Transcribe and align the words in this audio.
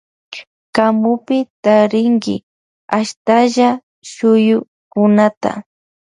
Kamupi 0.75 1.37
tarinki 1.63 2.35
ashtalla 2.97 3.69
shuyukunata. 4.11 5.51